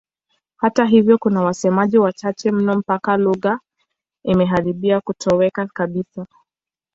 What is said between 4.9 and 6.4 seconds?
kutoweka kabisa.